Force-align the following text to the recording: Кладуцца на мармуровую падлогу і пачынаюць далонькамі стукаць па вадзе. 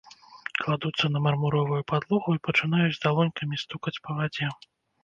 Кладуцца 0.63 1.05
на 1.15 1.19
мармуровую 1.27 1.79
падлогу 1.93 2.29
і 2.39 2.43
пачынаюць 2.51 2.99
далонькамі 3.07 3.65
стукаць 3.67 3.99
па 4.03 4.11
вадзе. 4.23 4.55